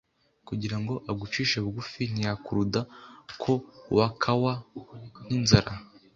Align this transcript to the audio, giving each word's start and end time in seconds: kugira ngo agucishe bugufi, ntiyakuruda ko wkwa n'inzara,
kugira 0.47 0.77
ngo 0.81 0.93
agucishe 1.11 1.57
bugufi, 1.65 2.01
ntiyakuruda 2.11 2.81
ko 3.41 3.53
wkwa 3.95 4.51
n'inzara, 5.27 5.71